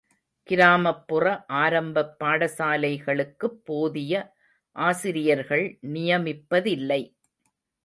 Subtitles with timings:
[0.49, 1.25] கிராமப்புற
[1.59, 4.15] ஆரம்பப் பாடசாலைகளுக்குப் போதிய
[4.75, 7.01] ஆசிரியர்கள் நியமிப்பதில்லை!